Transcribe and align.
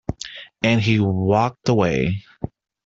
And 0.63 0.81
he 0.81 0.99
walked 0.99 1.69
away. 1.69 2.23